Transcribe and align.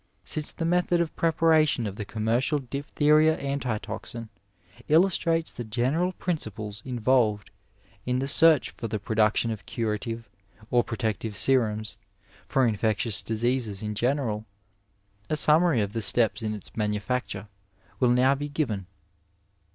Since 0.23 0.51
the 0.53 0.65
method 0.65 0.99
of 0.99 1.15
preparation 1.15 1.85
of 1.85 1.95
the 1.95 2.05
commercial 2.05 2.57
diphtheria 2.57 3.37
antitoxin 3.39 4.29
illustrates 4.87 5.51
the 5.51 5.63
general 5.63 6.13
principles 6.13 6.81
involved 6.83 7.51
in 8.03 8.17
the 8.17 8.27
search 8.27 8.71
for 8.71 8.87
the 8.87 8.97
production 8.97 9.51
of 9.51 9.67
curative 9.67 10.27
or 10.71 10.83
protective 10.83 11.37
serums 11.37 11.99
for 12.47 12.65
infectious 12.65 13.21
diseases 13.21 13.83
in 13.83 13.93
general, 13.93 14.47
a 15.29 15.37
sum 15.37 15.61
mary 15.61 15.81
of 15.81 15.93
the 15.93 16.01
steps 16.01 16.41
in 16.41 16.55
its 16.55 16.75
manufacture 16.75 17.47
will 17.99 18.09
now 18.09 18.33
be 18.33 18.49
given. 18.49 18.87